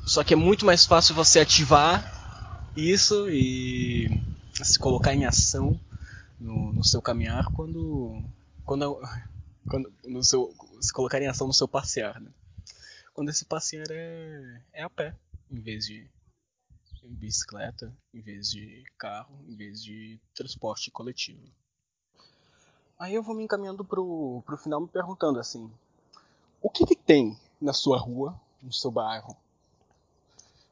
Só 0.07 0.25
que 0.25 0.33
é 0.33 0.37
muito 0.37 0.65
mais 0.65 0.87
fácil 0.87 1.15
você 1.15 1.41
ativar 1.41 2.71
isso 2.77 3.29
e 3.29 4.09
se 4.55 4.79
colocar 4.79 5.15
em 5.15 5.27
ação 5.27 5.79
no, 6.39 6.73
no 6.73 6.85
seu 6.85 7.03
caminhar 7.03 7.53
quando, 7.53 8.23
quando, 8.65 9.01
quando 9.69 9.93
no 10.05 10.25
seu, 10.25 10.55
se 10.81 10.93
colocar 10.93 11.21
em 11.21 11.29
ação 11.29 11.47
no 11.47 11.53
seu 11.53 11.69
passear. 11.69 12.19
Né? 12.21 12.31
Quando 13.13 13.29
esse 13.29 13.45
passear 13.45 13.87
é, 13.91 14.63
é 14.73 14.83
a 14.83 14.89
pé, 14.89 15.15
em 15.51 15.61
vez 15.61 15.85
de 15.85 16.09
bicicleta, 17.09 17.93
em 18.13 18.21
vez 18.21 18.51
de 18.51 18.85
carro, 18.99 19.35
em 19.49 19.55
vez 19.55 19.83
de 19.83 20.21
transporte 20.35 20.91
coletivo. 20.91 21.43
Aí 22.99 23.15
eu 23.15 23.23
vou 23.23 23.35
me 23.35 23.45
encaminhando 23.45 23.85
pro, 23.85 24.43
pro 24.45 24.59
final 24.59 24.81
me 24.81 24.89
perguntando 24.89 25.39
assim: 25.39 25.71
o 26.61 26.69
que, 26.69 26.85
que 26.85 26.97
tem 26.97 27.39
na 27.61 27.73
sua 27.73 27.99
rua, 27.99 28.39
no 28.63 28.73
seu 28.73 28.91
bairro? 28.91 29.37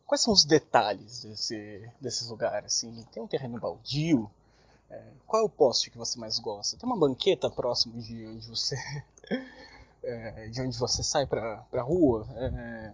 Quais 0.07 0.23
são 0.23 0.33
os 0.33 0.45
detalhes 0.45 1.23
desse, 1.23 1.91
desse 2.01 2.29
lugar? 2.29 2.65
Assim, 2.65 3.05
tem 3.13 3.23
um 3.23 3.27
terreno 3.27 3.59
baldio? 3.59 4.31
É, 4.91 5.03
qual 5.27 5.43
é 5.43 5.45
o 5.45 5.51
poste 5.51 5.91
que 5.91 5.99
você 5.99 6.19
mais 6.19 6.39
gosta? 6.39 6.79
Tem 6.79 6.89
uma 6.89 6.99
banqueta 6.99 7.51
próximo 7.51 8.01
de 8.01 8.27
onde 8.27 8.47
você 8.47 8.77
é, 10.03 10.49
de 10.49 10.63
onde 10.63 10.79
você 10.79 11.03
sai 11.03 11.27
para 11.27 11.67
a 11.73 11.83
rua? 11.83 12.27
É, 12.37 12.93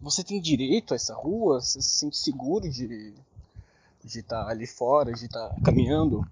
você 0.00 0.22
tem 0.22 0.40
direito 0.40 0.92
a 0.92 0.96
essa 0.96 1.14
rua? 1.14 1.60
Você 1.60 1.80
se 1.80 1.98
sente 1.98 2.16
seguro 2.16 2.68
de 2.70 3.14
de 4.04 4.20
estar 4.20 4.44
tá 4.44 4.50
ali 4.50 4.66
fora, 4.66 5.12
de 5.12 5.26
estar 5.26 5.48
tá 5.48 5.56
caminhando? 5.62 6.26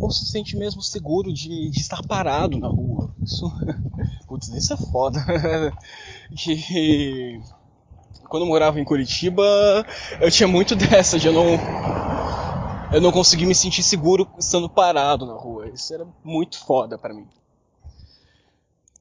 Ou 0.00 0.10
se 0.10 0.26
sente 0.26 0.56
mesmo 0.56 0.82
seguro 0.82 1.32
de, 1.32 1.70
de 1.70 1.80
estar 1.80 2.02
parado 2.02 2.58
na 2.58 2.68
rua? 2.68 3.14
Isso, 3.22 3.50
putz, 4.26 4.48
isso 4.48 4.74
é 4.74 4.76
foda. 4.76 5.24
que 6.34 7.40
quando 8.28 8.44
eu 8.44 8.48
morava 8.48 8.80
em 8.80 8.84
Curitiba, 8.84 9.44
eu 10.20 10.30
tinha 10.30 10.48
muito 10.48 10.74
dessa 10.74 11.18
de 11.18 11.28
eu 11.28 11.32
não 11.32 11.46
eu 12.92 13.00
não 13.00 13.12
consegui 13.12 13.46
me 13.46 13.54
sentir 13.54 13.82
seguro 13.82 14.28
estando 14.38 14.68
parado 14.68 15.24
na 15.24 15.34
rua. 15.34 15.68
Isso 15.68 15.94
era 15.94 16.06
muito 16.24 16.58
foda 16.64 16.98
para 16.98 17.14
mim. 17.14 17.26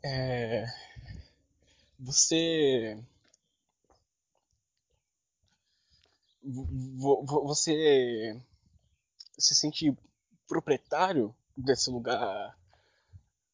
É... 0.03 0.65
Você 1.99 2.97
você 6.43 8.41
se 9.37 9.55
sente 9.55 9.95
proprietário 10.47 11.33
desse 11.55 11.89
lugar 11.89 12.57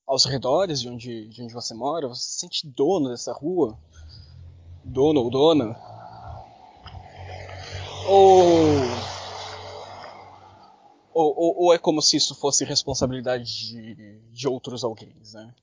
aos 0.06 0.26
redores 0.26 0.80
de 0.80 0.90
onde, 0.90 1.28
de 1.28 1.44
onde 1.44 1.54
você 1.54 1.74
mora? 1.74 2.08
Você 2.08 2.24
se 2.24 2.40
sente 2.40 2.68
dono 2.68 3.10
dessa 3.10 3.34
rua? 3.34 3.78
Dono 4.84 5.22
ou 5.22 5.30
dona? 5.30 5.76
Ou, 8.08 8.80
ou, 11.14 11.64
ou, 11.64 11.74
é 11.74 11.78
como 11.78 12.02
se 12.02 12.16
isso 12.16 12.34
fosse 12.36 12.64
responsabilidade 12.64 13.44
de, 13.44 14.20
de 14.32 14.48
outros 14.48 14.84
alguém, 14.84 15.14
né? 15.34 15.54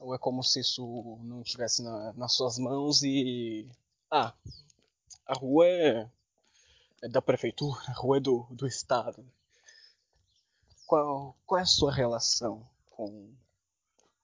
Ou 0.00 0.14
é 0.14 0.18
como 0.18 0.42
se 0.42 0.60
isso 0.60 1.18
não 1.22 1.42
estivesse 1.42 1.82
na, 1.82 2.14
nas 2.14 2.32
suas 2.32 2.58
mãos 2.58 3.02
e. 3.02 3.68
Ah, 4.10 4.32
a 5.26 5.34
rua 5.34 5.66
é 5.66 6.08
da 7.08 7.22
prefeitura, 7.22 7.80
rua 7.92 8.20
do, 8.20 8.46
do 8.50 8.66
Estado. 8.66 9.24
Qual, 10.86 11.36
qual 11.46 11.58
é 11.58 11.62
a 11.62 11.66
sua 11.66 11.92
relação 11.92 12.68
com, 12.90 13.34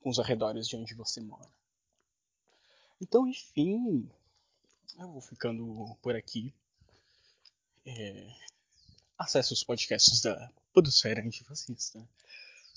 com 0.01 0.11
os 0.11 0.19
arredores 0.19 0.69
de 0.69 0.77
onde 0.77 0.95
você 0.95 1.21
mora? 1.21 1.49
Então, 3.01 3.27
enfim, 3.27 4.11
eu 4.99 5.09
vou 5.09 5.21
ficando 5.21 5.97
por 6.03 6.15
aqui. 6.15 6.55
É, 7.87 8.35
acesse 9.17 9.53
os 9.53 9.65
podcasts 9.65 10.21
da 10.21 10.51
Podosfera 10.73 11.23
Antifascista. 11.23 12.07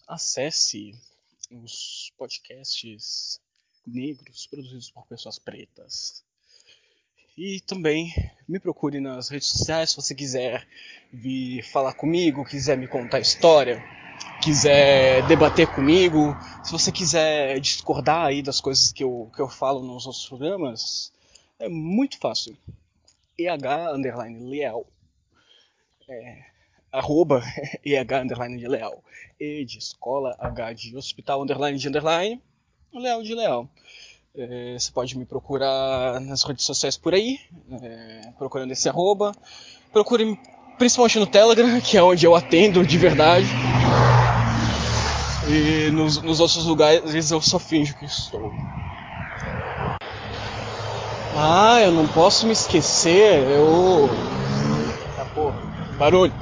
Acesse 0.08 0.98
os 1.52 2.12
podcasts 2.18 3.42
negros 3.86 4.48
produzidos 4.48 4.92
por 4.92 5.06
pessoas 5.08 5.38
pretas. 5.38 6.24
E 7.36 7.60
também 7.62 8.14
me 8.48 8.60
procure 8.60 9.00
nas 9.00 9.30
redes 9.30 9.48
sociais 9.48 9.90
se 9.90 9.96
você 9.96 10.14
quiser 10.14 10.68
vir 11.12 11.64
falar 11.64 11.94
comigo, 11.94 12.46
quiser 12.46 12.78
me 12.78 12.88
contar 12.88 13.20
história, 13.20 13.84
quiser 14.44 15.26
debater 15.28 15.68
comigo, 15.74 16.36
se 16.64 16.72
você 16.72 16.92
quiser 16.92 17.60
discordar 17.60 18.28
aí 18.28 18.44
das 18.44 18.62
coisas 18.62 18.92
que 18.92 19.04
eu, 19.04 19.32
que 19.36 19.42
eu 19.42 19.50
falo 19.50 19.82
nos 19.82 20.06
outros 20.06 20.28
programas, 20.28 21.12
é 21.58 21.68
muito 21.68 22.20
fácil. 22.20 22.56
EH 23.38 23.94
underline 23.96 24.48
leal. 24.48 24.86
É, 26.08 26.44
arroba 26.92 27.42
EH 27.84 28.22
underline 28.22 28.60
de 28.60 28.68
leal. 28.68 29.04
E 29.40 29.66
de 29.66 29.80
escola, 29.80 30.36
H 30.38 30.74
de 30.74 30.96
hospital 30.96 31.42
underline 31.42 31.80
de 31.80 31.88
underline, 31.88 32.40
leal 32.94 33.24
de 33.24 33.34
leal. 33.34 33.68
É, 34.36 34.76
você 34.80 34.92
pode 34.92 35.16
me 35.16 35.26
procurar 35.26 36.20
nas 36.20 36.42
redes 36.42 36.66
sociais 36.66 36.98
por 36.98 37.14
aí, 37.14 37.40
é, 37.84 38.32
procurando 38.36 38.72
esse 38.72 38.90
arroba. 38.90 39.32
Procure 39.92 40.40
principalmente 40.76 41.20
no 41.20 41.28
Telegram, 41.28 41.70
que 41.80 41.98
é 41.98 42.02
onde 42.02 42.26
eu 42.26 42.36
atendo 42.36 42.84
de 42.84 42.98
verdade. 42.98 43.46
E 45.48 45.92
nos, 45.92 46.20
nos 46.20 46.40
outros 46.40 46.66
lugares 46.66 47.30
eu 47.30 47.40
só 47.42 47.60
finjo 47.60 47.96
que 47.96 48.06
estou. 48.06 48.52
Ah, 51.36 51.82
eu 51.82 51.92
não 51.92 52.08
posso 52.08 52.48
me 52.48 52.54
esquecer, 52.54 53.48
eu. 53.52 54.10
Ah, 55.20 55.26
porra, 55.26 55.62
barulho. 55.96 56.34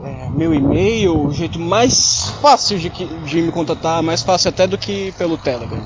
meu 0.33 0.53
e-mail, 0.53 1.27
o 1.27 1.31
jeito 1.31 1.59
mais 1.59 2.29
fácil 2.41 2.79
de, 2.79 2.89
de 2.89 3.41
me 3.41 3.51
contatar, 3.51 4.01
mais 4.01 4.21
fácil 4.23 4.49
até 4.49 4.65
do 4.65 4.77
que 4.77 5.11
pelo 5.13 5.37
Telegram. 5.37 5.81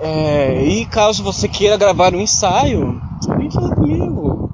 É, 0.00 0.64
e 0.64 0.86
caso 0.86 1.22
você 1.22 1.46
queira 1.46 1.76
gravar 1.76 2.14
um 2.14 2.20
ensaio, 2.20 3.00
vem 3.36 3.50
falar 3.50 3.74
comigo. 3.74 4.50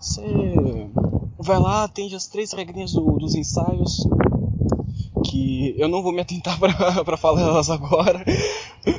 Você 0.00 0.90
vai 1.38 1.58
lá, 1.58 1.84
atende 1.84 2.14
as 2.14 2.26
três 2.26 2.52
regrinhas 2.52 2.92
do, 2.92 3.18
dos 3.18 3.34
ensaios, 3.34 4.06
que 5.26 5.74
eu 5.76 5.88
não 5.88 6.02
vou 6.02 6.12
me 6.12 6.20
atentar 6.20 6.58
para 7.04 7.16
falar 7.16 7.42
elas 7.42 7.70
agora. 7.70 8.24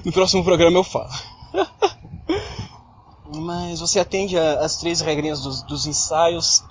No 0.04 0.12
próximo 0.12 0.43
programa 0.43 0.78
eu 0.78 0.84
falo. 0.84 1.10
Mas 3.34 3.80
você 3.80 3.99
atende 3.99 4.38
as 4.38 4.78
três 4.78 5.01
regrinhas 5.01 5.41
dos, 5.41 5.63
dos 5.63 5.86
ensaios, 5.88 6.63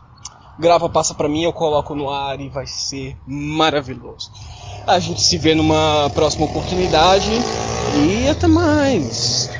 grava, 0.59 0.89
passa 0.89 1.15
para 1.15 1.29
mim, 1.29 1.43
eu 1.43 1.53
coloco 1.53 1.95
no 1.95 2.11
ar 2.11 2.41
e 2.41 2.49
vai 2.49 2.67
ser 2.67 3.17
maravilhoso. 3.27 4.31
A 4.87 4.99
gente 4.99 5.21
se 5.23 5.39
vê 5.39 5.55
numa 5.55 6.11
próxima 6.15 6.45
oportunidade 6.45 7.31
e 7.97 8.29
até 8.29 8.47
mais. 8.47 9.51